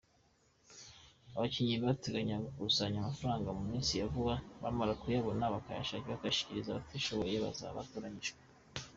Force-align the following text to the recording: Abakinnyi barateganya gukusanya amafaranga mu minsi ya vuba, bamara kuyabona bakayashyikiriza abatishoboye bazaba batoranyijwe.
Abakinnyi 1.35 1.75
barateganya 1.83 2.35
gukusanya 2.45 2.97
amafaranga 2.99 3.49
mu 3.57 3.63
minsi 3.71 3.91
ya 3.99 4.07
vuba, 4.13 4.35
bamara 4.61 4.93
kuyabona 5.01 5.53
bakayashyikiriza 5.53 6.69
abatishoboye 6.71 7.37
bazaba 7.45 7.77
batoranyijwe. 7.79 8.37